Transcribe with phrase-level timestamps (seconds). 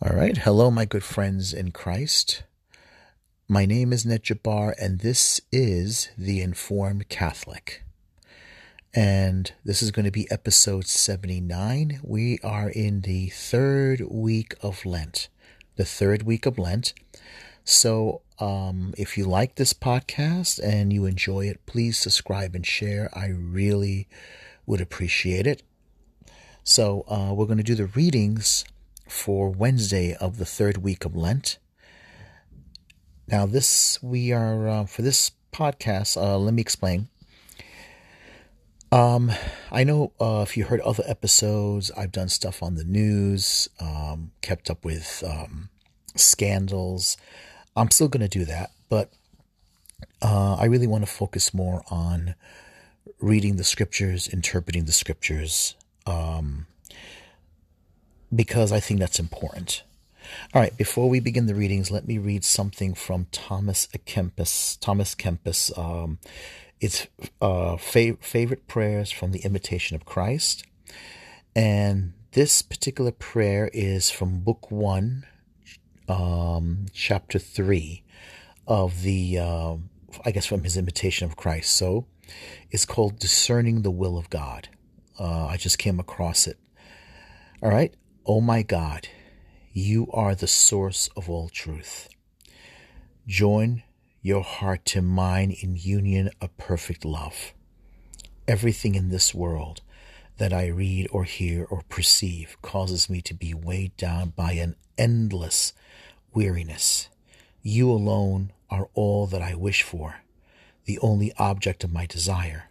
[0.00, 0.38] All right.
[0.38, 2.44] Hello, my good friends in Christ.
[3.48, 7.82] My name is Ned Jabbar, and this is The Informed Catholic.
[8.94, 11.98] And this is going to be episode 79.
[12.04, 15.30] We are in the third week of Lent.
[15.74, 16.94] The third week of Lent.
[17.64, 23.10] So, um, if you like this podcast and you enjoy it, please subscribe and share.
[23.14, 24.06] I really
[24.64, 25.64] would appreciate it.
[26.62, 28.64] So, uh, we're going to do the readings
[29.08, 31.58] for Wednesday of the third week of Lent.
[33.26, 36.16] Now, this we are uh, for this podcast.
[36.16, 37.08] Uh, let me explain.
[38.90, 39.30] Um,
[39.70, 44.30] I know uh, if you heard other episodes, I've done stuff on the news, um,
[44.40, 45.68] kept up with um,
[46.16, 47.18] scandals.
[47.76, 49.12] I'm still going to do that, but
[50.22, 52.34] uh, I really want to focus more on
[53.20, 55.74] reading the scriptures, interpreting the scriptures,
[56.06, 56.66] um,
[58.34, 59.82] because I think that's important.
[60.54, 63.88] All right, before we begin the readings, let me read something from Thomas.
[64.06, 64.78] Kempis.
[64.80, 65.76] Thomas Kempis.
[65.78, 66.18] Um,
[66.80, 67.06] it's
[67.40, 70.64] uh, fav- favorite prayers from the Imitation of Christ.
[71.56, 75.24] And this particular prayer is from Book 1,
[76.08, 78.02] um, Chapter 3
[78.66, 79.76] of the, uh,
[80.24, 81.72] I guess, from his Imitation of Christ.
[81.72, 82.06] So
[82.70, 84.68] it's called Discerning the Will of God.
[85.18, 86.58] Uh, I just came across it.
[87.62, 87.92] All right.
[88.30, 89.08] Oh my God,
[89.72, 92.10] you are the source of all truth.
[93.26, 93.84] Join
[94.20, 97.54] your heart to mine in union of perfect love.
[98.46, 99.80] Everything in this world
[100.36, 104.76] that I read or hear or perceive causes me to be weighed down by an
[104.98, 105.72] endless
[106.34, 107.08] weariness.
[107.62, 110.16] You alone are all that I wish for,
[110.84, 112.68] the only object of my desire.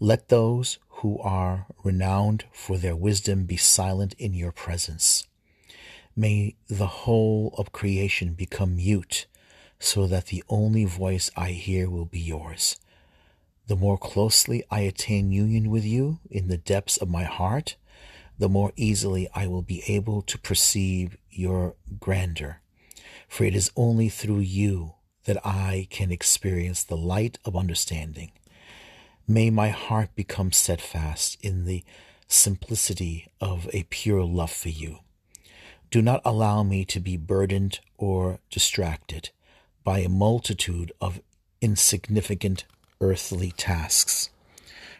[0.00, 5.26] Let those who are renowned for their wisdom be silent in your presence.
[6.14, 9.26] May the whole of creation become mute,
[9.80, 12.78] so that the only voice I hear will be yours.
[13.66, 17.74] The more closely I attain union with you in the depths of my heart,
[18.38, 22.60] the more easily I will be able to perceive your grandeur.
[23.26, 28.30] For it is only through you that I can experience the light of understanding.
[29.28, 31.84] May my heart become steadfast in the
[32.26, 34.98] simplicity of a pure love for you.
[35.90, 39.30] Do not allow me to be burdened or distracted
[39.84, 41.20] by a multitude of
[41.60, 42.64] insignificant
[43.00, 44.30] earthly tasks.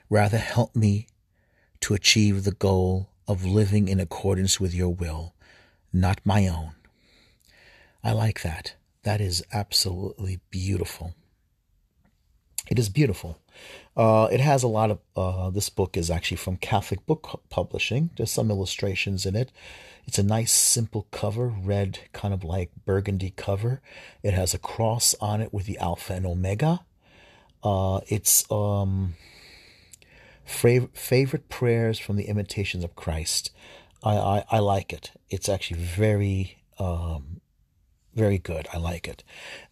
[0.09, 1.07] Rather, help me
[1.81, 5.35] to achieve the goal of living in accordance with your will,
[5.93, 6.73] not my own.
[8.05, 8.75] I like that.
[9.03, 11.15] That is absolutely beautiful.
[12.69, 13.39] It is beautiful.
[13.97, 14.99] Uh, it has a lot of.
[15.15, 18.11] Uh, this book is actually from Catholic Book Publishing.
[18.17, 19.53] There's some illustrations in it.
[20.07, 23.81] It's a nice, simple cover, red, kind of like burgundy cover.
[24.23, 26.81] It has a cross on it with the Alpha and Omega.
[27.63, 29.15] Uh, it's um,
[30.45, 33.51] favorite favorite prayers from the Imitations of Christ.
[34.03, 35.13] I, I, I like it.
[35.31, 37.41] It's actually very um,
[38.15, 38.67] very good.
[38.73, 39.23] I like it,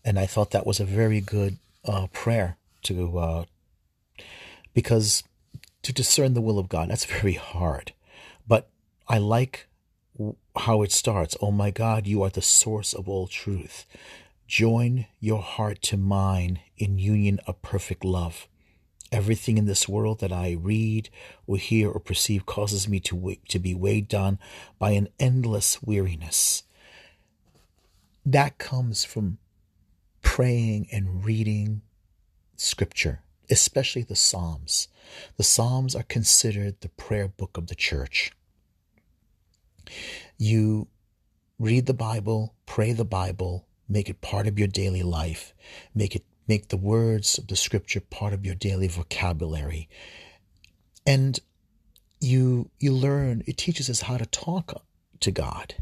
[0.05, 3.45] and I thought that was a very good uh, prayer to uh,
[4.75, 5.23] because
[5.83, 7.93] to discern the will of God that's very hard.
[8.47, 8.69] But
[9.09, 9.67] I like
[10.57, 11.37] how it starts.
[11.41, 13.87] Oh my God, you are the source of all truth.
[14.47, 18.49] Join your heart to mine in union of perfect love.
[19.13, 21.09] Everything in this world that I read
[21.47, 24.39] or hear or perceive causes me to, to be weighed down
[24.79, 26.65] by an endless weariness.
[28.25, 29.39] That comes from
[30.23, 31.83] praying and reading
[32.57, 34.89] scripture, especially the Psalms.
[35.37, 38.33] The Psalms are considered the prayer book of the church.
[40.39, 40.89] You
[41.59, 45.53] read the Bible, pray the Bible, make it part of your daily life,
[45.95, 49.89] make it make the words of the scripture part of your daily vocabulary.
[51.07, 51.39] And
[52.21, 54.85] you you learn it teaches us how to talk
[55.21, 55.75] to God.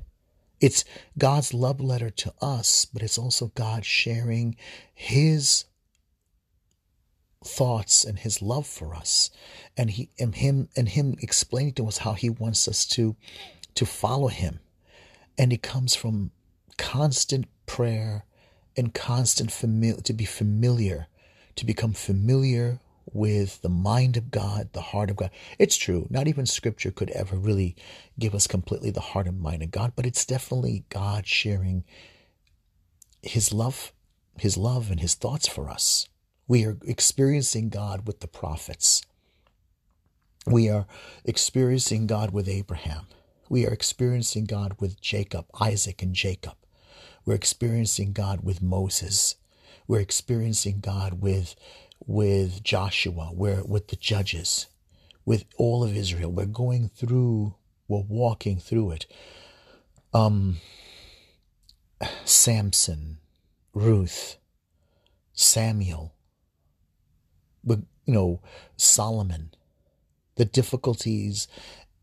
[0.61, 0.85] It's
[1.17, 4.57] God's love letter to us, but it's also God sharing
[4.93, 5.65] his
[7.45, 9.31] thoughts and his love for us
[9.77, 13.15] and he and him and him explaining to us how he wants us to
[13.75, 14.59] to follow him
[15.37, 16.33] and it comes from
[16.77, 18.25] constant prayer
[18.77, 21.07] and constant familiar to be familiar
[21.55, 22.81] to become familiar
[23.13, 25.31] with the mind of God, the heart of God.
[25.59, 26.07] It's true.
[26.11, 27.77] Not even scripture could ever really
[28.19, 31.85] give us completely the heart and mind of God, but it's definitely God sharing
[33.23, 33.93] his love,
[34.39, 36.09] his love and his thoughts for us.
[36.49, 39.03] We are experiencing God with the prophets.
[40.47, 40.87] We are
[41.25, 43.07] experiencing God with Abraham.
[43.51, 46.55] We are experiencing God with Jacob, Isaac, and Jacob.
[47.27, 49.37] We're experiencing God with Moses.
[49.87, 51.55] We're experiencing God with
[52.07, 54.69] with Joshua, we're with the judges,
[55.27, 56.31] with all of Israel.
[56.31, 57.55] We're going through,
[57.89, 59.07] we're walking through it.
[60.15, 60.59] Um
[62.25, 63.19] Samson,
[63.75, 64.37] Ruth,
[65.35, 66.15] Samuel,
[67.65, 68.41] you know,
[68.77, 69.51] Solomon,
[70.37, 71.49] the difficulties,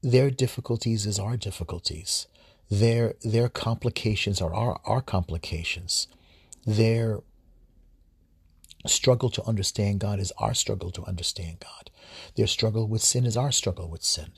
[0.01, 2.27] their difficulties is our difficulties.
[2.69, 6.07] Their their complications are our, our complications.
[6.65, 7.21] Their
[8.87, 11.91] struggle to understand God is our struggle to understand God.
[12.35, 14.31] Their struggle with sin is our struggle with sin.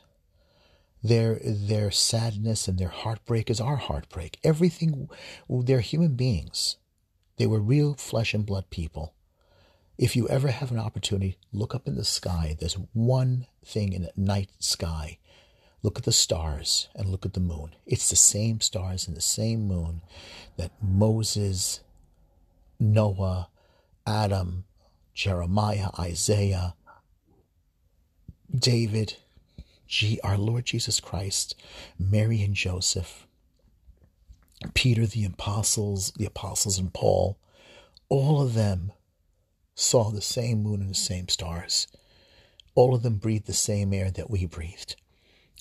[1.04, 4.40] Their their sadness and their heartbreak is our heartbreak.
[4.44, 5.10] Everything
[5.50, 6.78] they're human beings.
[7.38, 9.14] They were real flesh and blood people.
[9.98, 12.56] If you ever have an opportunity, look up in the sky.
[12.60, 15.18] There's one thing in the night sky.
[15.82, 17.76] Look at the stars and look at the moon.
[17.88, 20.02] It's the same stars and the same moon
[20.58, 21.82] that Moses,
[22.80, 23.50] Noah,
[24.06, 24.66] Adam,
[25.16, 26.76] Jeremiah, Isaiah,
[28.54, 29.16] David,
[29.88, 31.56] G, our Lord Jesus Christ,
[31.98, 33.26] Mary and Joseph,
[34.76, 37.40] Peter, the apostles, the apostles and Paul,
[38.10, 38.92] all of them
[39.80, 41.88] saw the same moon and the same stars.
[42.74, 44.96] All of them breathed the same air that we breathed.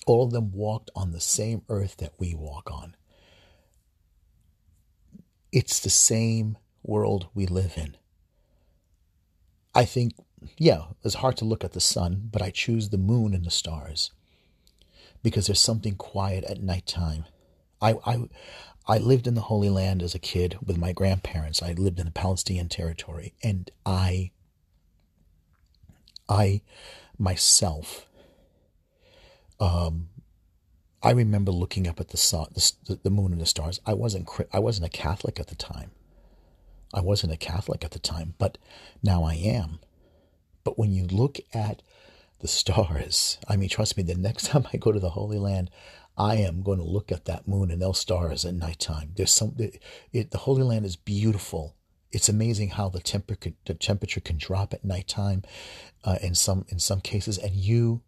[0.07, 2.95] All of them walked on the same earth that we walk on.
[5.51, 7.95] It's the same world we live in.
[9.75, 10.13] I think,
[10.57, 13.51] yeah, it's hard to look at the sun, but I choose the moon and the
[13.51, 14.11] stars
[15.21, 17.25] because there's something quiet at nighttime.
[17.81, 18.29] I, I,
[18.87, 21.61] I lived in the Holy Land as a kid with my grandparents.
[21.61, 24.31] I lived in the Palestinian territory, and I,
[26.29, 26.61] I
[27.17, 28.07] myself,
[29.59, 30.09] um,
[31.03, 33.79] I remember looking up at the sun, the, the moon and the stars.
[33.85, 35.91] I wasn't I wasn't a Catholic at the time.
[36.93, 38.57] I wasn't a Catholic at the time, but
[39.03, 39.79] now I am.
[40.63, 41.81] But when you look at
[42.39, 45.69] the stars, I mean, trust me, the next time I go to the Holy Land,
[46.17, 49.11] I am going to look at that moon and those stars at nighttime.
[49.15, 49.81] There's some, it,
[50.11, 51.75] it, the Holy Land is beautiful.
[52.11, 55.43] It's amazing how the temperature the temperature can drop at nighttime,
[56.05, 58.01] uh, in some in some cases, and you,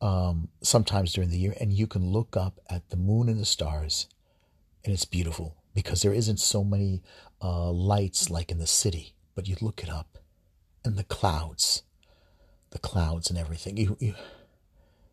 [0.00, 3.44] um, sometimes during the year, and you can look up at the moon and the
[3.46, 4.08] stars,
[4.84, 7.02] and it's beautiful because there isn't so many
[7.40, 9.14] uh, lights like in the city.
[9.36, 10.18] But you look it up,
[10.84, 11.84] and the clouds,
[12.70, 13.76] the clouds and everything.
[13.76, 14.14] You you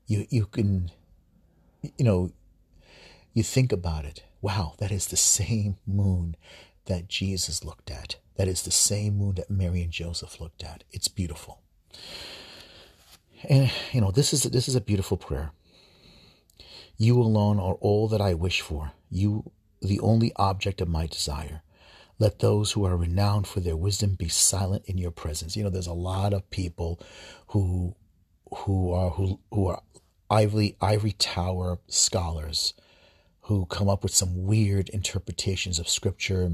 [0.08, 0.90] you you can,
[1.82, 2.32] you know,
[3.34, 4.24] you think about it.
[4.42, 6.36] Wow, that is the same moon
[6.86, 8.18] that Jesus looked at.
[8.36, 10.84] That is the same moon that Mary and Joseph looked at.
[10.92, 11.62] It's beautiful.
[13.48, 15.52] And you know, this is this is a beautiful prayer.
[16.98, 18.92] You alone are all that I wish for.
[19.10, 19.52] You
[19.82, 21.62] the only object of my desire.
[22.20, 25.56] Let those who are renowned for their wisdom be silent in your presence.
[25.56, 27.00] You know, there's a lot of people
[27.50, 27.96] who
[28.52, 29.82] who are who who are
[30.30, 32.74] ivory ivory tower scholars
[33.42, 36.50] who come up with some weird interpretations of scripture.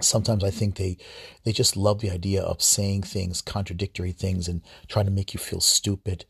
[0.00, 0.96] Sometimes I think they
[1.44, 5.40] they just love the idea of saying things, contradictory things, and trying to make you
[5.40, 6.24] feel stupid,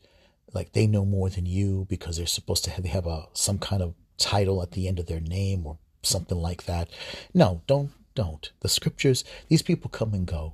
[0.53, 3.57] like they know more than you because they're supposed to have they have a some
[3.57, 6.89] kind of title at the end of their name or something like that.
[7.33, 8.51] No, don't, don't.
[8.59, 10.53] The scriptures, these people come and go.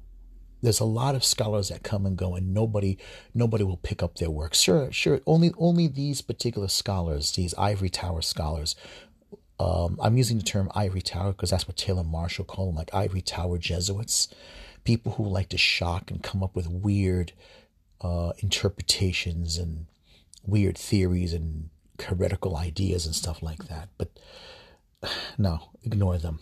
[0.62, 2.98] There's a lot of scholars that come and go, and nobody,
[3.34, 4.54] nobody will pick up their work.
[4.54, 5.22] Sure, sure.
[5.26, 8.76] Only, only these particular scholars, these ivory tower scholars.
[9.60, 12.94] Um, I'm using the term ivory tower because that's what Taylor Marshall called them, like
[12.94, 14.30] ivory tower Jesuits,
[14.84, 17.34] people who like to shock and come up with weird
[18.02, 19.88] uh, interpretations and
[20.46, 23.90] weird theories and heretical ideas and stuff like that.
[23.98, 24.10] But
[25.38, 26.40] no, ignore them.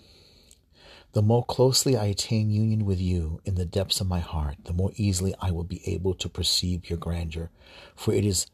[1.15, 4.73] The more closely I attain union with you in the depths of my heart, the
[4.73, 7.51] more easily I will be able to perceive your grandeur.
[7.95, 8.47] For it is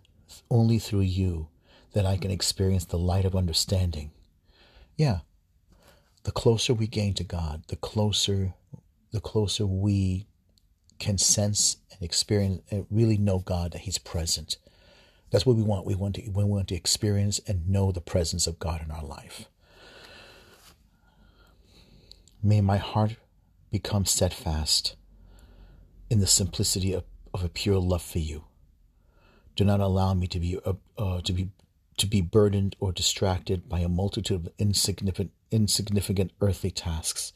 [0.52, 1.48] only through you
[1.94, 4.12] that I can experience the light of understanding.
[4.96, 5.22] Yeah,
[6.22, 8.54] the closer we gain to God, the closer,
[9.10, 10.28] the closer we
[11.00, 14.58] can sense and experience and really know God that He's present.
[15.32, 15.88] That's what we want.
[15.88, 19.04] We want to we want to experience and know the presence of God in our
[19.04, 19.48] life.
[22.44, 23.18] May my heart
[23.72, 24.96] become steadfast
[26.10, 28.46] in the simplicity of, of a pure love for you.
[29.56, 31.50] Do not allow me to be uh, uh, to be
[31.98, 37.34] to be burdened or distracted by a multitude of insignificant insignificant earthly tasks.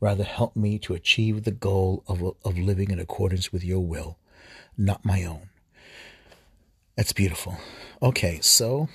[0.00, 4.16] Rather, help me to achieve the goal of, of living in accordance with your will,
[4.76, 5.48] not my own.
[6.96, 7.56] That's beautiful.
[8.00, 8.88] Okay, so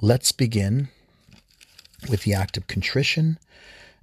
[0.00, 0.88] let's begin
[2.08, 3.38] with the act of contrition,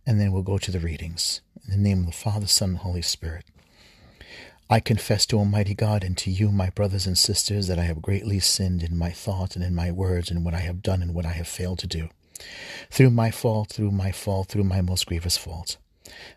[0.09, 1.41] and then we'll go to the readings.
[1.65, 3.45] In the name of the Father, Son, and Holy Spirit.
[4.67, 8.01] I confess to Almighty God and to you, my brothers and sisters, that I have
[8.01, 11.13] greatly sinned in my thought and in my words, and what I have done and
[11.13, 12.09] what I have failed to do.
[12.89, 15.77] Through my fault, through my fault, through my most grievous fault.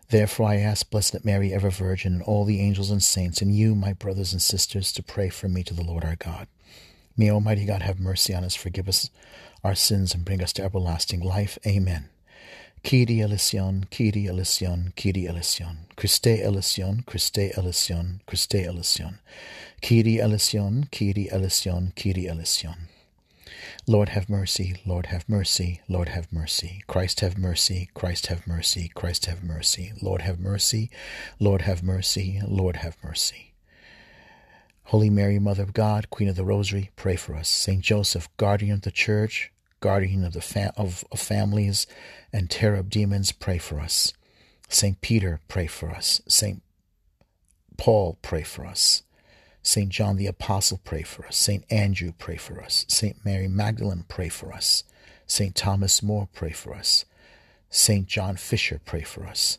[0.09, 3.73] Therefore I ask Blessed Mary, ever Virgin, and all the angels and saints, and you,
[3.73, 6.47] my brothers and sisters, to pray for me to the Lord our God.
[7.17, 9.09] May Almighty God have mercy on us, forgive us
[9.63, 11.57] our sins, and bring us to everlasting life.
[11.65, 12.09] Amen.
[12.83, 15.85] Kyrie eleison, Kyrie eleison, Kyrie eleison.
[15.95, 19.19] Christe eleison, Christe eleison, Christe eleison.
[19.81, 22.89] Kyrie eleison, Kyrie eleison, Kyrie eleison.
[23.87, 26.83] Lord have mercy, Lord have mercy, Lord have mercy.
[26.85, 29.93] Christ have mercy, Christ have mercy, Christ have mercy.
[30.01, 30.89] Lord have mercy,
[31.39, 33.53] Lord have mercy, Lord have mercy.
[34.87, 37.47] Holy Mary, Mother of God, Queen of the Rosary, pray for us.
[37.47, 41.85] Saint Joseph, guardian of the Church, guardian of the fa- of, of families
[42.31, 44.13] and terror of demons, pray for us.
[44.69, 46.21] Saint Peter, pray for us.
[46.25, 46.63] Saint
[47.77, 49.03] Paul, pray for us.
[49.61, 51.35] Saint John the Apostle, pray for us.
[51.35, 52.85] Saint Andrew, pray for us.
[52.87, 54.85] Saint Mary Magdalene, pray for us.
[55.27, 57.03] Saint Thomas More, pray for us.
[57.69, 59.57] Saint John Fisher, pray for us.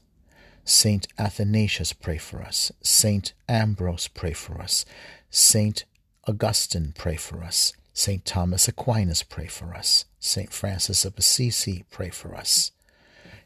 [0.64, 2.72] Saint Athanasius, pray for us.
[2.82, 4.86] Saint Ambrose, pray for us.
[5.28, 5.84] Saint
[6.26, 7.74] Augustine, pray for us.
[7.96, 8.24] St.
[8.24, 10.04] Thomas Aquinas, pray for us.
[10.18, 10.52] St.
[10.52, 12.72] Francis of Assisi, pray for us.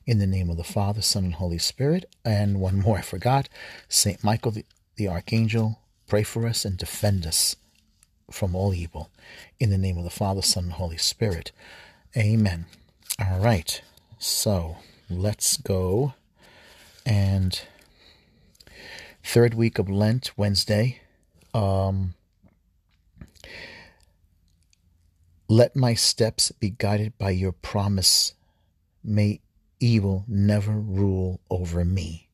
[0.07, 2.07] In the name of the Father, Son, and Holy Spirit.
[2.25, 3.51] And one more I forgot
[3.89, 4.25] St.
[4.25, 4.65] Michael the,
[4.97, 7.57] the Archangel, pray for us and defend us
[8.31, 9.11] from all evil.
[9.61, 11.53] In the name of the Father, Son, and Holy Spirit.
[12.17, 12.65] Amen.
[13.21, 13.83] All right.
[14.19, 14.79] So
[15.11, 16.15] let's go
[17.05, 17.61] and
[19.23, 21.01] third week of Lent, Wednesday.
[21.53, 22.15] Um,
[25.51, 28.35] Let my steps be guided by your promise.
[29.03, 29.41] May
[29.81, 32.29] evil never rule over me.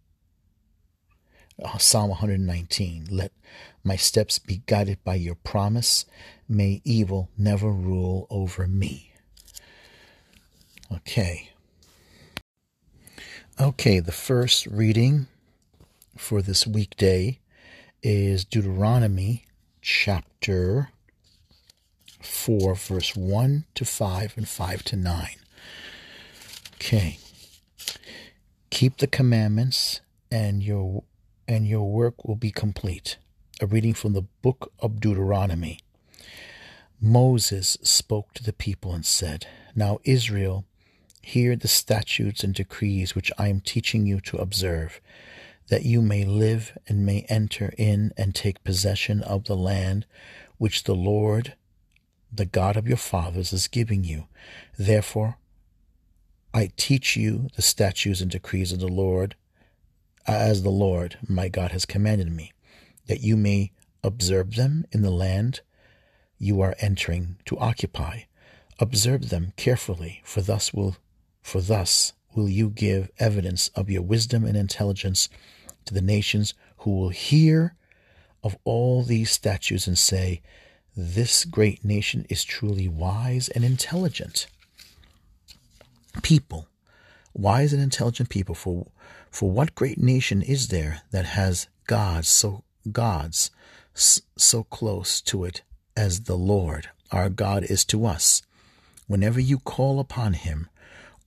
[1.63, 3.07] Uh, Psalm 119.
[3.09, 3.31] Let
[3.85, 6.07] my steps be guided by your promise.
[6.49, 9.13] May evil never rule over me.
[10.93, 11.51] Okay.
[13.61, 15.29] Okay, the first reading
[16.17, 17.39] for this weekday
[18.03, 19.45] is Deuteronomy
[19.81, 20.89] chapter
[22.25, 25.29] 4, verse 1 to 5 and 5 to 9.
[26.75, 27.19] Okay.
[28.71, 30.01] Keep the commandments
[30.31, 31.05] and your
[31.47, 33.19] and your work will be complete.
[33.61, 35.79] A reading from the book of Deuteronomy.
[37.01, 40.65] Moses spoke to the people and said, Now Israel,
[41.21, 45.01] hear the statutes and decrees which I am teaching you to observe,
[45.69, 50.07] that you may live and may enter in and take possession of the land
[50.59, 51.55] which the Lord
[52.37, 54.27] the God of your fathers is giving you.
[54.79, 55.39] Therefore,
[56.53, 59.35] I teach you the statutes and decrees of the Lord,
[60.27, 62.53] uh, as the Lord my God has commanded me,
[63.07, 63.73] that you may
[64.03, 65.61] observe them in the land
[66.39, 68.21] you are entering to occupy.
[68.79, 70.97] Observe them carefully, for thus will
[71.43, 75.29] for thus will you give evidence of your wisdom and intelligence
[75.85, 77.75] to the nations who will hear
[78.43, 80.41] of all these statutes and say,
[80.97, 84.47] this great nation is truly wise and intelligent.
[86.23, 86.69] People,
[87.33, 88.87] wise and intelligent people, for,
[89.31, 93.51] for what great nation is there that has gods so gods
[93.95, 95.63] so close to it
[95.97, 98.43] as the Lord our God is to us?
[99.07, 100.69] Whenever you call upon him,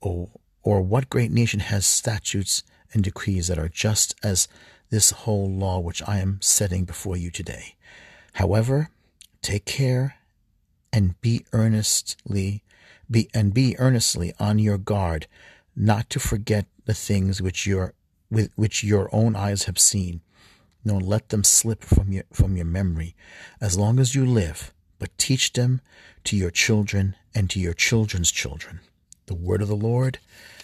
[0.02, 0.30] or,
[0.64, 4.48] or what great nation has statutes and decrees that are just as
[4.90, 7.76] this whole law which I am setting before you today?
[8.34, 8.90] However,
[9.42, 10.16] Take care
[10.92, 12.64] and be earnestly
[13.10, 15.28] be and be earnestly on your guard
[15.76, 17.94] not to forget the things which your
[18.30, 20.22] with which your own eyes have seen.
[20.84, 23.16] Nor let them slip from your from your memory.
[23.60, 25.82] As long as you live but teach them
[26.24, 28.80] to your children and to your children's children.
[29.28, 30.20] The word of the lord.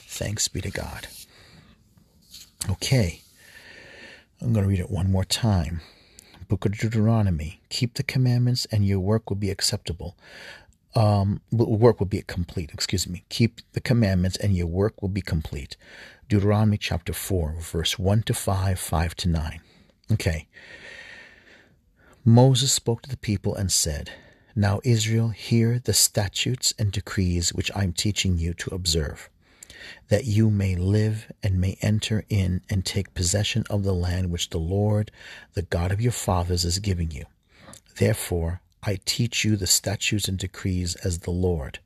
[0.07, 1.07] Thanks be to god.
[2.69, 3.21] Okay.
[4.41, 5.81] I'm going to read it one more time
[6.43, 7.61] book of Deuteronomy.
[7.69, 10.17] Keep the commandments, and your work will be acceptable.
[10.95, 12.71] Um, work will be complete.
[12.73, 13.25] Excuse me.
[13.29, 15.75] Keep the commandments, and your work will be complete.
[16.29, 19.61] Deuteronomy chapter four, verse one to five, five to nine.
[20.11, 20.47] Okay.
[22.25, 24.11] Moses spoke to the people and said,
[24.55, 29.29] Now, Israel, hear the statutes and decrees which I am teaching you to observe
[30.09, 34.49] that you may live and may enter in and take possession of the land which
[34.49, 35.11] the Lord,
[35.53, 37.25] the God of your fathers, is giving you.
[37.97, 41.79] Therefore, I teach you the statutes and decrees as the Lord,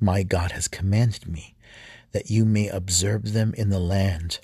[0.00, 1.54] my God has commanded me,
[2.12, 4.38] that you may observe them in the land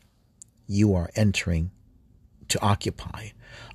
[0.66, 1.71] you are entering
[2.49, 3.28] to occupy.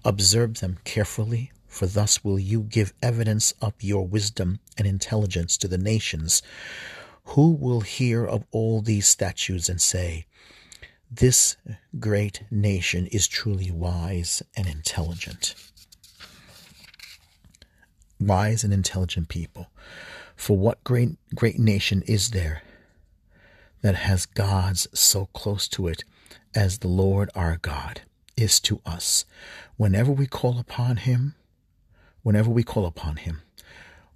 [0.05, 5.67] Observe them carefully, for thus will you give evidence of your wisdom and intelligence to
[5.67, 6.43] the nations,
[7.25, 10.25] who will hear of all these statutes and say,
[11.09, 11.57] This
[11.99, 15.55] great nation is truly wise and intelligent.
[18.19, 19.67] Wise and intelligent people.
[20.35, 22.63] For what great great nation is there
[23.81, 26.03] that has gods so close to it
[26.55, 28.01] as the Lord our God
[28.35, 29.25] is to us
[29.77, 31.35] whenever we call upon him
[32.23, 33.41] whenever we call upon him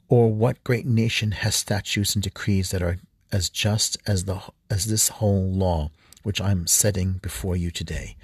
[0.10, 2.98] or what great nation has statutes and decrees that are
[3.32, 5.90] as just as the as this whole law
[6.24, 8.18] which I'm setting before you today.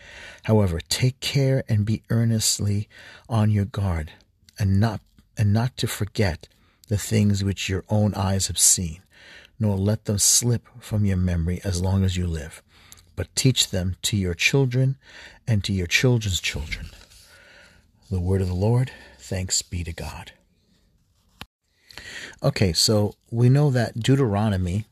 [0.44, 2.90] However, take care and be earnestly
[3.30, 4.12] on your guard,
[4.60, 5.00] and not
[5.38, 6.50] and not to forget
[6.90, 9.02] the things which your own eyes have seen,
[9.58, 12.62] nor let them slip from your memory as long as you live,
[13.16, 14.98] but teach them to your children
[15.48, 16.88] and to your children's children.
[18.12, 20.34] The word of the Lord, thanks be to God.
[22.42, 24.86] Okay, so we know that Deuteronomy,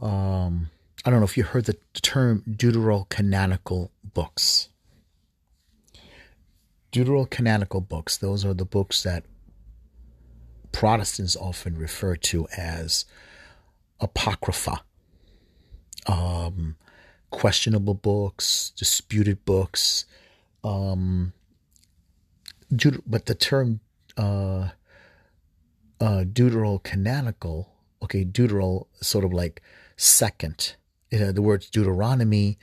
[0.00, 0.70] um,
[1.04, 4.68] I don't know if you heard the term deuterocanonical books.
[6.92, 9.24] Deuterocanonical books, those are the books that
[10.72, 13.04] Protestants often refer to as
[14.00, 14.82] apocrypha,
[16.06, 16.76] um,
[17.30, 20.04] questionable books, disputed books.
[20.64, 21.32] Um,
[23.06, 23.80] but the term
[24.16, 24.70] uh,
[26.04, 27.66] uh, deuterocanonical,
[28.02, 29.62] okay, deuteral sort of like
[29.96, 30.76] second.
[31.12, 32.58] Uh, the word Deuteronomy,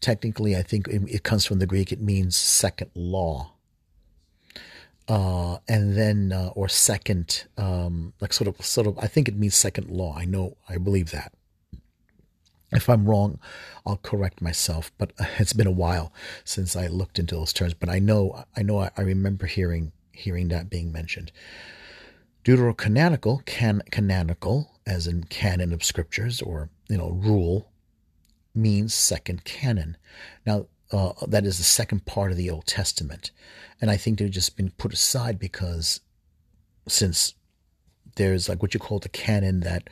[0.00, 1.92] technically, I think it, it comes from the Greek.
[1.92, 3.54] It means second law
[5.08, 8.98] uh, and then uh, or second, um, like sort of, sort of.
[8.98, 10.16] I think it means second law.
[10.16, 11.32] I know, I believe that.
[12.72, 13.38] If I'm wrong,
[13.86, 14.90] I'll correct myself.
[14.98, 16.12] But it's been a while
[16.44, 17.74] since I looked into those terms.
[17.74, 21.32] But I know, I know, I remember hearing hearing that being mentioned.
[22.44, 27.70] Deuterocanonical, can canonical, as in canon of scriptures or you know rule,
[28.54, 29.96] means second canon.
[30.46, 33.30] Now uh, that is the second part of the Old Testament.
[33.80, 36.00] And I think they've just been put aside because
[36.86, 37.34] since
[38.16, 39.90] there's like what you call the canon that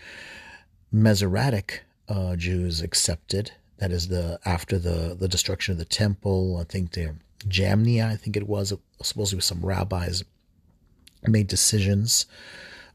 [0.93, 6.65] Masoretic uh, Jews accepted, that is the after the, the destruction of the temple, I
[6.65, 7.15] think the
[7.49, 10.23] Jamnia, I think it was, supposedly with some rabbis
[11.27, 12.27] made decisions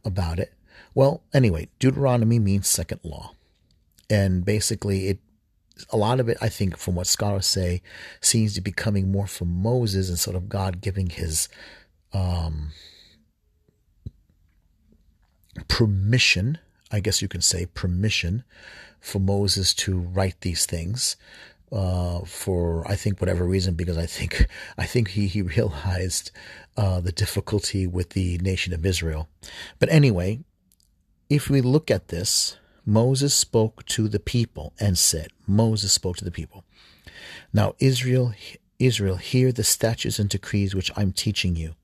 [0.04, 0.54] about it.
[0.94, 3.34] Well, anyway, Deuteronomy means second law.
[4.10, 5.20] And basically, it
[5.92, 7.82] a lot of it, I think, from what scholars say,
[8.22, 11.50] seems to be coming more from Moses and sort of God giving his
[12.13, 12.72] um,
[15.68, 16.58] permission,
[16.92, 18.44] I guess you can say, permission
[19.00, 21.16] for Moses to write these things.
[21.70, 26.32] Uh, for I think whatever reason, because I think I think he he realized
[26.78, 29.28] uh, the difficulty with the nation of Israel.
[29.80, 30.40] But anyway,
[31.30, 36.24] if we look at this, Moses spoke to the people and said, Moses spoke to
[36.24, 36.64] the people.
[37.52, 38.34] Now, Israel,
[38.80, 41.76] Israel, hear the statutes and decrees which I'm teaching you,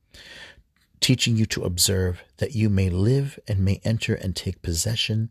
[1.02, 5.30] teaching you to observe, that you may live and may enter and take possession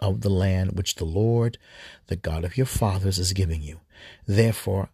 [0.00, 1.58] of the land which the Lord,
[2.06, 3.80] the God of your fathers, is giving you.
[4.26, 4.90] Therefore,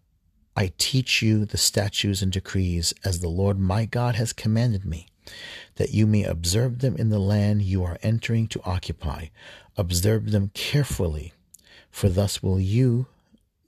[0.57, 5.09] I teach you the statutes and decrees as the Lord my God has commanded me
[5.77, 9.27] that you may observe them in the land you are entering to occupy.
[9.77, 11.33] Observe them carefully,
[11.91, 13.07] for thus will you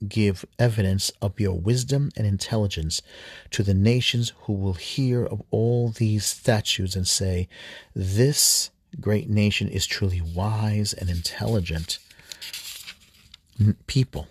[0.07, 3.01] give evidence of your wisdom and intelligence
[3.49, 7.47] to the nations who will hear of all these statutes and say,
[7.95, 11.99] This great nation is truly wise and intelligent
[13.87, 14.27] people.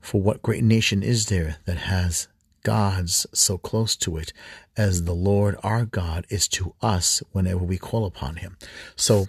[0.00, 2.28] For what great nation is there that has
[2.62, 4.32] gods so close to it
[4.76, 8.56] as the Lord our God is to us whenever we call upon him.
[8.96, 9.28] So,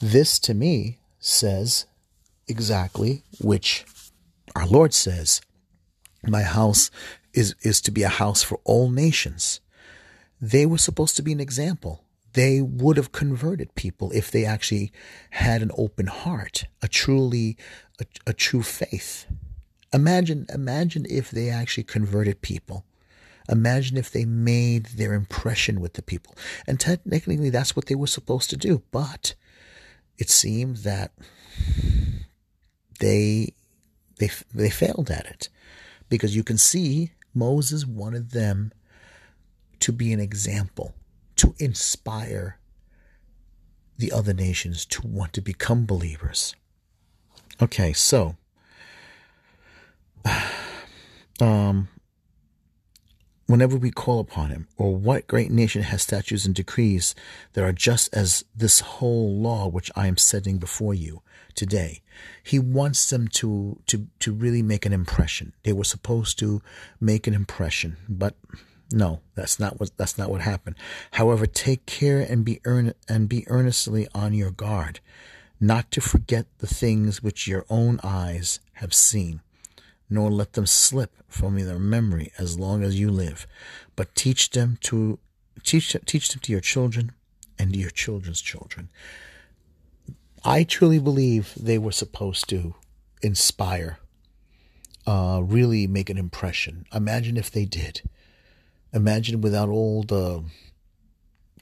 [0.00, 1.86] this to me says
[2.48, 3.84] exactly which
[4.56, 5.40] our Lord says,
[6.26, 6.90] My house
[7.34, 9.60] is, is to be a house for all nations.
[10.40, 12.04] They were supposed to be an example.
[12.32, 14.92] They would have converted people if they actually
[15.30, 17.56] had an open heart, a truly,
[18.00, 19.26] a, a true faith.
[19.92, 22.84] Imagine, imagine if they actually converted people.
[23.48, 26.36] Imagine if they made their impression with the people.
[26.66, 28.82] And technically, that's what they were supposed to do.
[28.92, 29.34] But
[30.18, 31.12] it seemed that
[33.00, 33.54] they
[34.18, 35.48] they they failed at it
[36.08, 38.72] because you can see Moses wanted them
[39.80, 40.94] to be an example,
[41.40, 42.58] to inspire
[43.96, 46.54] the other nations to want to become believers.
[47.62, 48.36] Okay, so
[51.40, 51.88] um,
[53.46, 57.14] whenever we call upon him, or what great nation has statutes and decrees
[57.54, 61.22] that are just as this whole law which I am setting before you
[61.54, 62.02] today.
[62.42, 65.54] He wants them to to to really make an impression.
[65.62, 66.60] They were supposed to
[67.00, 68.36] make an impression, but
[68.92, 70.76] no, that's not what that's not what happened.
[71.12, 75.00] However, take care and be earn and be earnestly on your guard,
[75.60, 79.40] not to forget the things which your own eyes have seen
[80.10, 83.46] nor let them slip from your memory as long as you live,
[83.94, 85.18] but teach them to
[85.62, 87.12] teach teach them to your children
[87.58, 88.90] and to your children's children.
[90.44, 92.74] I truly believe they were supposed to
[93.22, 93.98] inspire,
[95.06, 96.86] uh, really make an impression.
[96.92, 98.02] Imagine if they did.
[98.92, 100.44] Imagine without all the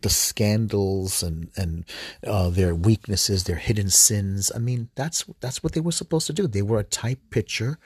[0.00, 1.84] the scandals and and
[2.26, 4.52] uh, their weaknesses, their hidden sins.
[4.54, 6.46] I mean, that's that's what they were supposed to do.
[6.46, 7.78] They were a type picture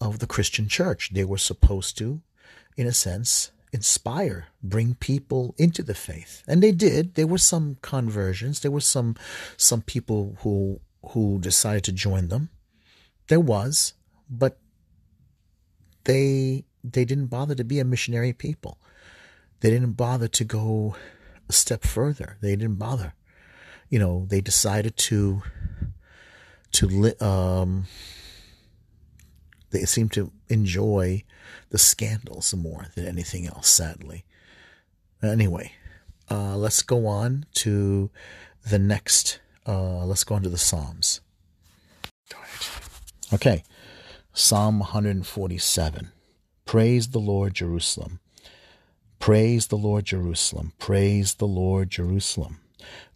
[0.00, 1.10] of the Christian church.
[1.12, 2.20] They were supposed to,
[2.76, 6.42] in a sense, inspire, bring people into the faith.
[6.46, 7.14] And they did.
[7.14, 8.60] There were some conversions.
[8.60, 9.16] There were some
[9.56, 12.50] some people who who decided to join them.
[13.28, 13.94] There was,
[14.30, 14.58] but
[16.04, 18.78] they they didn't bother to be a missionary people.
[19.60, 20.96] They didn't bother to go
[21.48, 22.36] a step further.
[22.40, 23.14] They didn't bother.
[23.88, 25.42] You know, they decided to
[26.72, 27.86] to um
[29.70, 31.24] they seem to enjoy
[31.70, 34.24] the scandals more than anything else, sadly.
[35.22, 35.72] Anyway,
[36.30, 38.10] uh, let's go on to
[38.66, 39.40] the next.
[39.66, 41.20] Uh, let's go on to the Psalms.
[43.32, 43.62] Okay,
[44.32, 46.12] Psalm 147.
[46.68, 48.20] Praise the Lord, Jerusalem.
[49.18, 50.74] Praise the Lord, Jerusalem.
[50.78, 52.60] Praise the Lord, Jerusalem.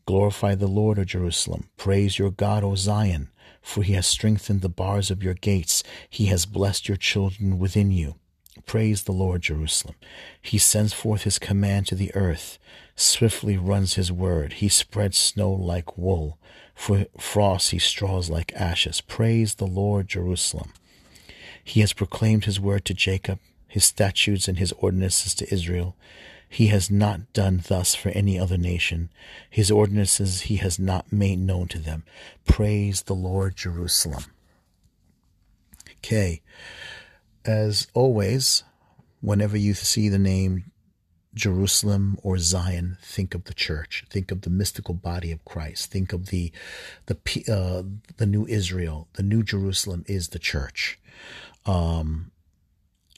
[0.06, 1.68] Glorify the Lord, O Jerusalem.
[1.76, 3.28] Praise your God, O Zion
[3.62, 5.82] for he has strengthened the bars of your gates.
[6.10, 8.16] He has blessed your children within you.
[8.66, 9.94] Praise the Lord, Jerusalem.
[10.40, 12.58] He sends forth his command to the earth.
[12.96, 14.54] Swiftly runs his word.
[14.54, 16.38] He spreads snow like wool.
[16.74, 19.00] For frost he straws like ashes.
[19.00, 20.72] Praise the Lord, Jerusalem.
[21.64, 25.96] He has proclaimed his word to Jacob, his statutes and his ordinances to Israel.
[26.48, 29.08] He has not done thus for any other nation.
[29.48, 32.04] His ordinances he has not made known to them.
[32.44, 34.24] Praise the Lord, Jerusalem.
[35.98, 36.42] Okay.
[37.44, 38.64] As always,
[39.22, 40.70] whenever you see the name
[41.34, 44.04] Jerusalem or Zion, think of the church.
[44.10, 45.90] Think of the mystical body of Christ.
[45.90, 46.52] Think of the
[47.06, 47.16] the
[47.50, 47.82] uh,
[48.18, 49.08] the new Israel.
[49.14, 50.98] The new Jerusalem is the church.
[51.66, 52.32] Um,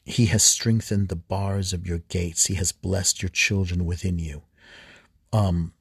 [0.05, 2.45] he has strengthened the bars of your gates.
[2.45, 4.43] He has blessed your children within you.
[5.33, 5.73] Um,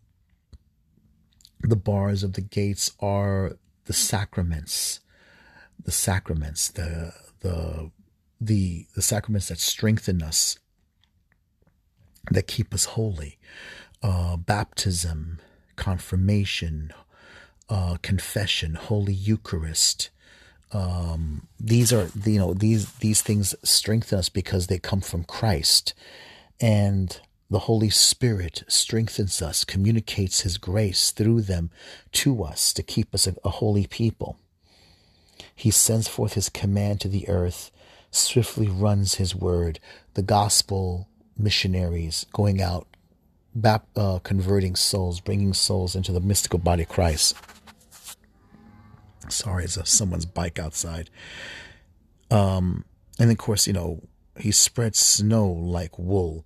[1.60, 5.00] the bars of the gates are the sacraments,
[5.82, 7.90] the sacraments, the the
[8.40, 10.58] the the sacraments that strengthen us,
[12.30, 13.38] that keep us holy.
[14.02, 15.40] Uh, baptism,
[15.76, 16.92] confirmation,
[17.70, 20.10] uh, confession, Holy Eucharist,
[20.74, 25.94] um, these are you know these these things strengthen us because they come from Christ,
[26.60, 31.70] and the Holy Spirit strengthens us, communicates His grace through them
[32.12, 34.36] to us to keep us a, a holy people.
[35.54, 37.70] He sends forth His command to the earth,
[38.10, 39.78] swiftly runs His word.
[40.14, 41.08] The gospel
[41.38, 42.88] missionaries going out,
[43.54, 47.36] bap, uh, converting souls, bringing souls into the mystical body of Christ.
[49.30, 51.10] Sorry, it's a, someone's bike outside.
[52.30, 52.84] Um,
[53.18, 54.02] and of course, you know,
[54.38, 56.44] he spreads snow like wool.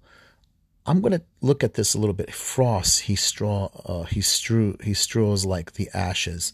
[0.86, 2.32] I'm going to look at this a little bit.
[2.32, 6.52] Frost, he straw, uh, he strew, he strews like the ashes.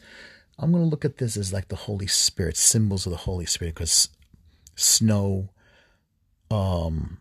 [0.58, 3.46] I'm going to look at this as like the Holy Spirit, symbols of the Holy
[3.46, 4.08] Spirit, because
[4.74, 5.50] snow,
[6.50, 7.18] um,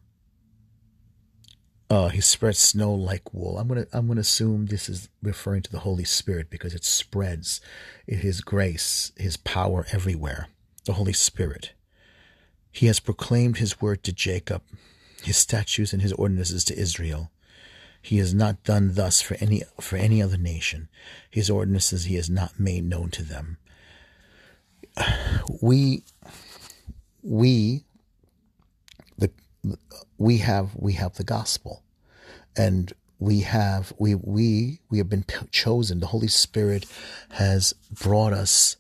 [1.90, 3.58] uh, he spreads snow like wool.
[3.58, 7.62] I'm gonna I'm gonna assume this is referring to the Holy Spirit because it spreads
[8.08, 10.48] His grace, His power everywhere.
[10.86, 11.74] The Holy Spirit.
[12.72, 14.64] He has proclaimed His word to Jacob,
[15.22, 17.32] His statutes and His ordinances to Israel.
[18.02, 20.90] He has not done thus for any for any other nation.
[21.30, 23.58] His ordinances He has not made known to them.
[25.62, 26.04] We
[27.22, 27.86] we
[30.18, 31.84] we have we have the gospel
[32.56, 36.86] and we have we we we have been chosen the holy spirit
[37.32, 38.78] has brought us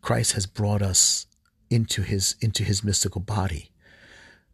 [0.00, 1.26] christ has brought us
[1.70, 3.70] into his into his mystical body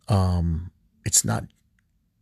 [0.09, 0.71] um
[1.05, 1.45] it's not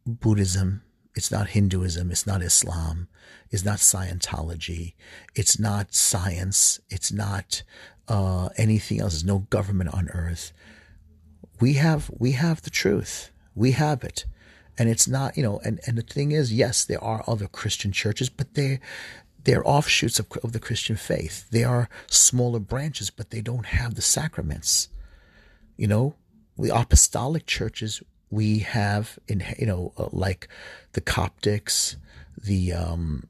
[0.06, 0.82] buddhism
[1.14, 2.12] It's not Hinduism.
[2.12, 3.08] It's not Islam.
[3.50, 4.94] It's not Scientology.
[5.34, 6.78] It's not science.
[6.90, 7.64] It's not
[8.06, 9.14] uh, anything else.
[9.14, 10.52] There's no government on earth.
[11.60, 13.32] We have we have the truth.
[13.58, 14.24] We have it,
[14.78, 15.60] and it's not you know.
[15.64, 18.80] And and the thing is, yes, there are other Christian churches, but they
[19.44, 21.48] they're offshoots of, of the Christian faith.
[21.50, 24.88] They are smaller branches, but they don't have the sacraments.
[25.76, 26.14] You know,
[26.58, 30.48] the apostolic churches we have in you know uh, like
[30.92, 31.96] the Coptics,
[32.36, 33.28] the um,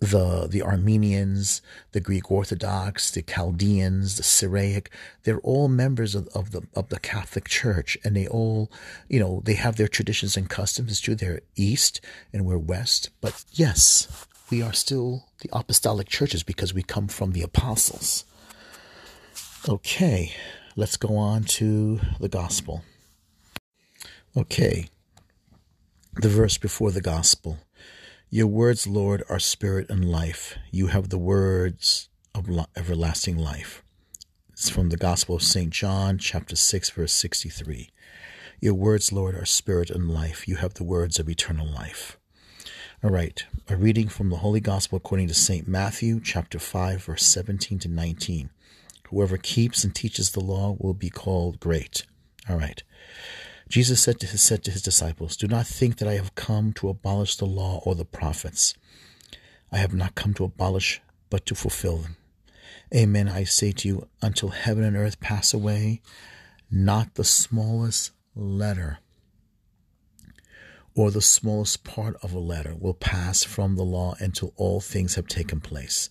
[0.00, 1.60] the the Armenians,
[1.92, 4.90] the Greek Orthodox, the Chaldeans, the Syriac,
[5.24, 8.72] they're all members of, of the of the Catholic Church, and they all,
[9.08, 10.90] you know, they have their traditions and customs.
[10.90, 12.00] It's true, they're East
[12.32, 17.32] and we're West, but yes, we are still the apostolic churches because we come from
[17.32, 18.24] the apostles.
[19.68, 20.32] Okay,
[20.76, 22.82] let's go on to the gospel.
[24.34, 24.88] Okay,
[26.14, 27.58] the verse before the gospel.
[28.32, 30.56] Your words, Lord, are spirit and life.
[30.70, 33.82] You have the words of everlasting life.
[34.50, 35.70] It's from the Gospel of St.
[35.70, 37.90] John, chapter 6, verse 63.
[38.60, 40.46] Your words, Lord, are spirit and life.
[40.46, 42.20] You have the words of eternal life.
[43.02, 45.66] All right, a reading from the Holy Gospel according to St.
[45.66, 48.50] Matthew, chapter 5, verse 17 to 19.
[49.08, 52.06] Whoever keeps and teaches the law will be called great.
[52.48, 52.80] All right.
[53.70, 56.72] Jesus said to, his, said to his disciples, Do not think that I have come
[56.74, 58.74] to abolish the law or the prophets.
[59.70, 62.16] I have not come to abolish, but to fulfill them.
[62.92, 66.02] Amen, I say to you, until heaven and earth pass away,
[66.68, 68.98] not the smallest letter
[70.96, 75.14] or the smallest part of a letter will pass from the law until all things
[75.14, 76.10] have taken place.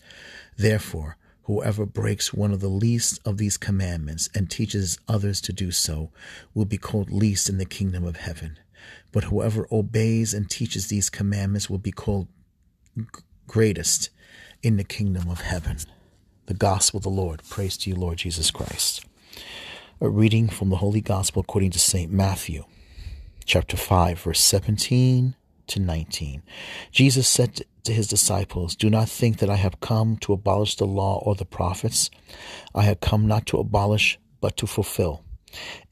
[0.57, 1.17] Therefore,
[1.49, 6.11] whoever breaks one of the least of these commandments and teaches others to do so
[6.53, 8.59] will be called least in the kingdom of heaven.
[9.11, 12.27] But whoever obeys and teaches these commandments will be called
[13.47, 14.11] greatest
[14.61, 15.77] in the kingdom of heaven.
[16.45, 17.41] The gospel of the Lord.
[17.49, 19.03] Praise to you, Lord Jesus Christ.
[19.99, 22.11] A reading from the Holy Gospel according to St.
[22.11, 22.65] Matthew
[23.43, 25.33] chapter 5, verse 17
[25.69, 26.43] to 19.
[26.91, 30.85] Jesus said to his disciples, Do not think that I have come to abolish the
[30.85, 32.09] law or the prophets.
[32.75, 35.23] I have come not to abolish, but to fulfill.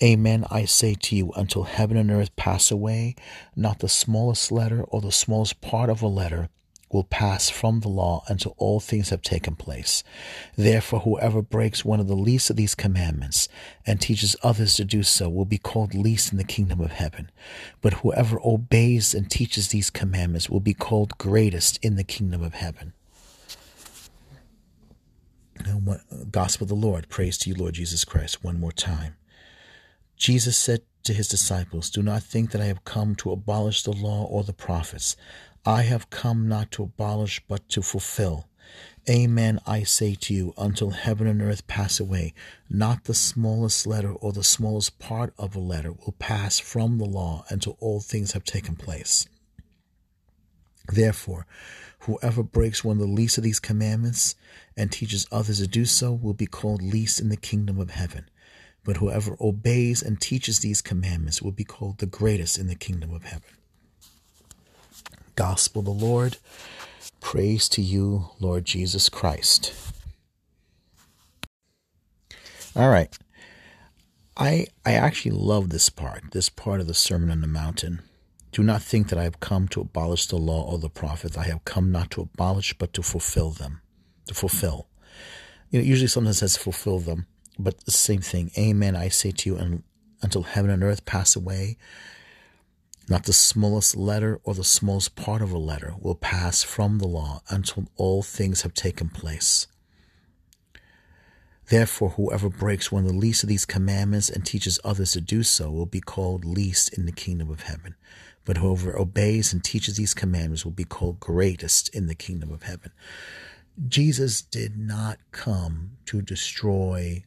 [0.03, 3.15] Amen, I say to you, until heaven and earth pass away,
[3.55, 6.49] not the smallest letter or the smallest part of a letter
[6.89, 10.03] will pass from the law until all things have taken place.
[10.55, 13.49] Therefore, whoever breaks one of the least of these commandments
[13.85, 17.29] and teaches others to do so will be called least in the kingdom of heaven.
[17.81, 22.53] But whoever obeys and teaches these commandments will be called greatest in the kingdom of
[22.53, 22.93] heaven.
[26.31, 27.09] Gospel of the Lord.
[27.09, 28.43] Praise to you, Lord Jesus Christ.
[28.43, 29.15] One more time.
[30.15, 33.93] Jesus said to his disciples, Do not think that I have come to abolish the
[33.93, 35.15] law or the prophets.
[35.67, 38.47] I have come not to abolish, but to fulfill.
[39.09, 42.33] Amen, I say to you, until heaven and earth pass away,
[42.69, 47.05] not the smallest letter or the smallest part of a letter will pass from the
[47.05, 49.27] law until all things have taken place.
[50.87, 51.45] Therefore,
[51.99, 54.35] whoever breaks one of the least of these commandments
[54.77, 58.29] and teaches others to do so will be called least in the kingdom of heaven.
[58.85, 63.13] But whoever obeys and teaches these commandments will be called the greatest in the kingdom
[63.13, 63.57] of heaven
[65.37, 66.37] gospel of the Lord.
[67.21, 69.73] Praise to you, Lord Jesus Christ.
[72.75, 73.17] All right.
[74.35, 78.01] I I actually love this part, this part of the Sermon on the Mountain.
[78.51, 81.37] Do not think that I have come to abolish the law or the prophets.
[81.37, 83.81] I have come not to abolish, but to fulfill them.
[84.27, 84.87] To fulfill.
[85.69, 87.27] You know, usually sometimes says fulfill them,
[87.59, 88.51] but the same thing.
[88.57, 88.95] Amen.
[88.95, 89.83] I say to you, and
[90.21, 91.77] until heaven and earth pass away,
[93.09, 97.07] not the smallest letter or the smallest part of a letter will pass from the
[97.07, 99.67] law until all things have taken place.
[101.69, 105.43] Therefore, whoever breaks one of the least of these commandments and teaches others to do
[105.43, 107.95] so will be called least in the kingdom of heaven.
[108.45, 112.63] But whoever obeys and teaches these commandments will be called greatest in the kingdom of
[112.63, 112.91] heaven.
[113.87, 117.25] Jesus did not come to destroy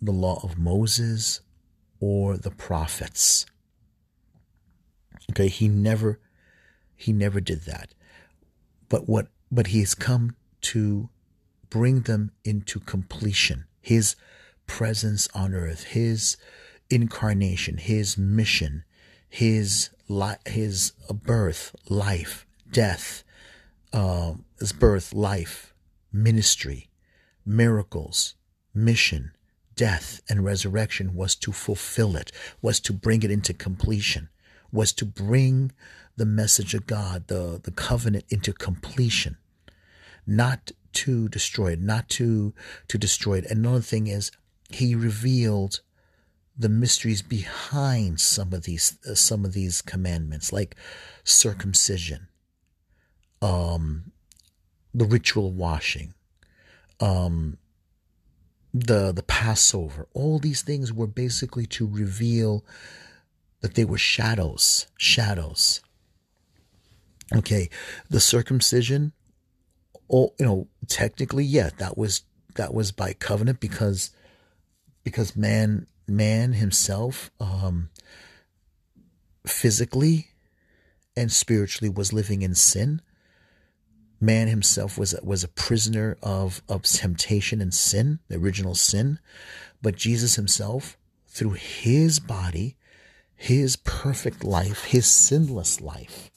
[0.00, 1.42] the law of Moses
[2.00, 3.46] or the prophets.
[5.32, 6.20] Okay, he never
[6.94, 7.94] he never did that.
[8.90, 10.36] But what but he has come
[10.72, 11.08] to
[11.70, 13.64] bring them into completion.
[13.80, 14.14] His
[14.66, 16.36] presence on earth, his
[16.90, 18.84] incarnation, his mission,
[19.26, 23.24] his li- his birth, life, death,
[23.94, 25.72] uh, his birth, life,
[26.12, 26.90] ministry,
[27.46, 28.34] miracles,
[28.74, 29.32] mission,
[29.76, 34.28] death, and resurrection was to fulfill it, was to bring it into completion
[34.72, 35.72] was to bring
[36.16, 39.36] the message of God, the, the covenant into completion,
[40.26, 42.54] not to destroy it, not to,
[42.88, 43.50] to destroy it.
[43.50, 44.30] Another thing is
[44.70, 45.80] he revealed
[46.58, 50.76] the mysteries behind some of these, uh, some of these commandments, like
[51.24, 52.28] circumcision,
[53.40, 54.12] um,
[54.94, 56.14] the ritual washing,
[57.00, 57.56] um,
[58.74, 60.08] the the Passover.
[60.14, 62.64] All these things were basically to reveal
[63.62, 65.80] that they were shadows, shadows.
[67.34, 67.70] Okay,
[68.10, 69.12] the circumcision.
[70.10, 72.22] Oh, you know, technically, yeah, that was
[72.56, 74.10] that was by covenant because
[75.04, 77.88] because man man himself um,
[79.46, 80.28] physically
[81.16, 83.00] and spiritually was living in sin
[84.22, 89.18] man himself was was a prisoner of of temptation and sin, the original sin,
[89.82, 90.96] but Jesus himself
[91.26, 92.76] through his body,
[93.36, 96.30] his perfect life, his sinless life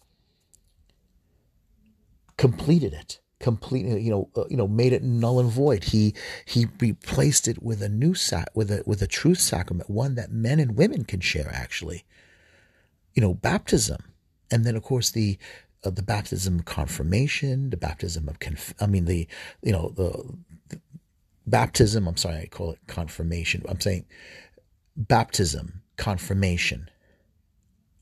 [2.38, 6.14] completed it completely you know uh, you know made it null and void he
[6.46, 10.32] he replaced it with a new sac with a with a truth sacrament one that
[10.32, 12.04] men and women can share actually
[13.14, 14.02] you know baptism
[14.50, 15.38] and then of course the
[15.92, 19.28] the baptism of confirmation, the baptism of conf- I mean the
[19.62, 20.38] you know the,
[20.70, 20.80] the
[21.46, 22.08] baptism.
[22.08, 23.64] I'm sorry, I call it confirmation.
[23.68, 24.06] I'm saying
[24.96, 26.90] baptism, confirmation,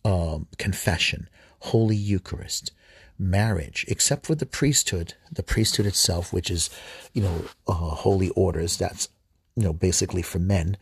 [0.06, 1.29] um, confession,
[1.60, 2.71] Holy Eucharist,
[3.17, 6.69] marriage, except for the priesthood, the priesthood itself, which is
[7.13, 8.77] you know uh, holy orders.
[8.77, 9.10] That's
[9.56, 10.77] you know basically for men,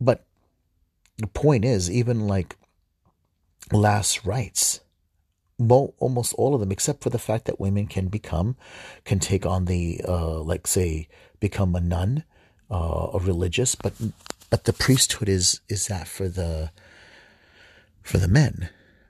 [0.00, 0.24] but
[1.18, 2.56] the point is even like
[3.72, 4.80] last rites
[5.68, 8.56] almost all of them, except for the fact that women can become,
[9.04, 12.24] can take on the, uh, like say, become a nun,
[12.70, 13.92] uh, a religious, but
[14.50, 16.70] but the priesthood is is that for the
[18.02, 18.68] for the men.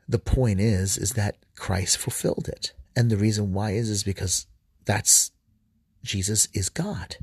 [0.09, 4.47] The point is is that Christ fulfilled it, and the reason why is is because
[4.85, 5.33] that's
[6.03, 7.17] Jesus is God.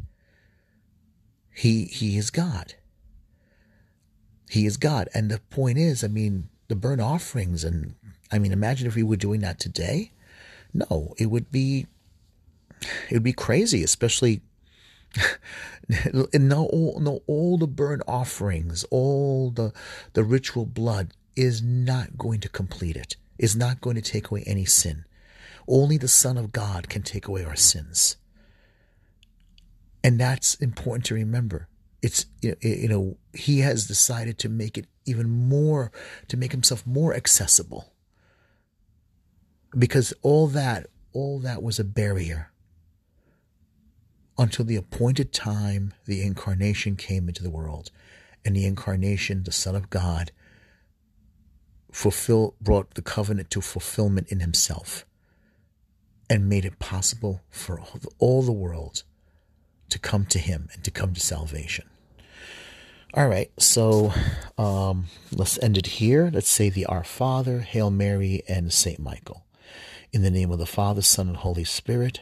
[1.54, 2.74] He he is God.
[4.50, 7.96] He is God, and the point is, I mean, the burnt offerings and
[8.32, 10.12] I mean, imagine if we were doing that today.
[10.74, 11.88] No, it would be
[13.10, 14.42] it would be crazy, especially
[16.34, 19.74] and no all all the burnt offerings, all the
[20.14, 23.16] the ritual blood is not going to complete it.
[23.38, 25.06] Is not going to take away any sin.
[25.68, 28.18] Only the Son of God can take away our sins.
[30.04, 31.68] And that's important to remember.
[32.02, 35.92] It's you know, he has decided to make it even more
[36.28, 37.94] to make himself more accessible
[39.78, 42.52] because all that all that was a barrier
[44.38, 47.92] until the appointed time the incarnation came into the world
[48.46, 50.32] and the incarnation the son of god
[51.92, 55.06] fulfill brought the covenant to fulfillment in himself
[56.30, 59.04] and made it possible for all the, all the world
[59.90, 61.88] to come to him and to come to salvation
[63.14, 64.14] all right so
[64.58, 69.48] um, let's end it here let's say the our father hail mary and saint michael
[70.14, 72.22] in the name of the Father, Son, and Holy Spirit.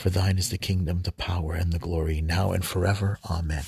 [0.00, 3.18] For thine is the kingdom, the power, and the glory, now and forever.
[3.28, 3.64] Amen.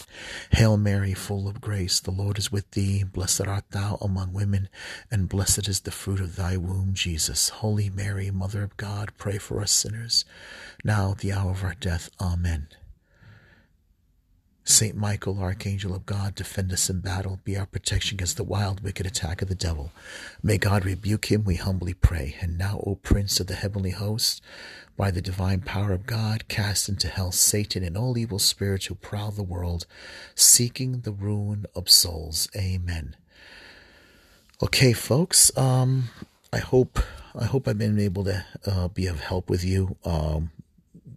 [0.53, 3.05] Hail Mary, full of grace, the Lord is with thee.
[3.05, 4.71] Blessed art thou among women,
[5.11, 7.51] and blessed is the fruit of thy womb, Jesus.
[7.51, 10.25] Holy Mary, Mother of God, pray for us sinners,
[10.83, 12.09] now at the hour of our death.
[12.19, 12.69] Amen.
[14.65, 18.83] Saint Michael, Archangel of God, defend us in battle, be our protection against the wild,
[18.83, 19.93] wicked attack of the devil.
[20.43, 22.37] May God rebuke him, we humbly pray.
[22.41, 24.41] And now, O Prince of the heavenly host,
[24.97, 28.95] by the divine power of God, cast into hell Satan and all evil spirits who
[28.95, 29.87] prowl the world,
[30.35, 32.49] seeking the ruin of souls.
[32.55, 33.17] Amen.
[34.63, 35.57] Okay, folks.
[35.59, 36.11] Um,
[36.53, 37.01] I hope
[37.35, 40.51] I hope I've been able to uh, be of help with you, um,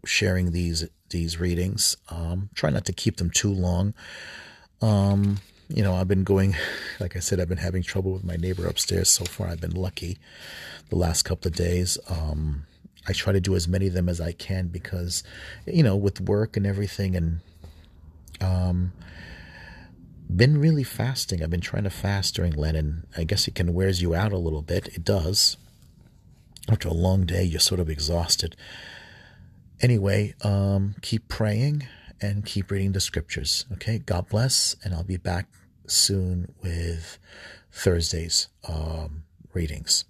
[0.05, 1.95] sharing these these readings.
[2.09, 3.93] Um, try not to keep them too long.
[4.81, 5.37] Um,
[5.69, 6.55] you know, I've been going,
[6.99, 9.09] like I said, I've been having trouble with my neighbor upstairs.
[9.09, 10.17] So far, I've been lucky
[10.89, 11.97] the last couple of days.
[12.09, 12.65] Um,
[13.07, 15.23] I try to do as many of them as I can because,
[15.65, 17.39] you know, with work and everything, and
[18.41, 18.91] um,
[20.29, 21.41] been really fasting.
[21.41, 24.33] I've been trying to fast during Lent, and I guess it can wears you out
[24.33, 24.89] a little bit.
[24.89, 25.55] It does.
[26.69, 28.57] After a long day, you're sort of exhausted.
[29.81, 31.87] Anyway, um, keep praying
[32.21, 33.65] and keep reading the scriptures.
[33.73, 35.47] Okay, God bless, and I'll be back
[35.87, 37.19] soon with
[37.71, 39.23] Thursday's um,
[39.53, 40.05] readings.